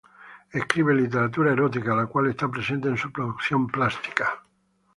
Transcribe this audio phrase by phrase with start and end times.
[0.51, 4.41] Escribe literatura erótica, la cual está presente en su producción plástica.